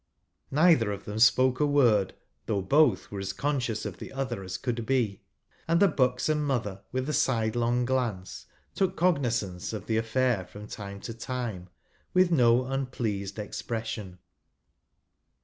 Neither 0.49 0.91
of 0.91 1.05
them 1.05 1.19
spoke 1.19 1.59
a 1.59 1.65
word, 1.67 2.15
though 2.47 2.63
both 2.63 3.11
were 3.11 3.19
as 3.19 3.33
conscious 3.33 3.85
of 3.85 3.97
the 3.97 4.11
other; 4.11 4.37
j 4.37 4.45
as 4.45 4.57
could 4.57 4.83
be; 4.83 5.21
and 5.67 5.79
the 5.79 5.87
buxom 5.87 6.43
mother, 6.43 6.81
with; 6.91 7.07
a 7.07 7.13
side 7.13 7.55
long 7.55 7.85
glance, 7.85 8.47
took 8.73 8.97
cognizance 8.97 9.73
of 9.73 9.85
the 9.85 9.97
affair 9.97 10.47
from 10.47 10.65
time 10.65 11.01
to 11.01 11.13
time, 11.13 11.69
with 12.15 12.31
no 12.31 12.65
unpleased 12.65 13.37
expression. 13.37 14.17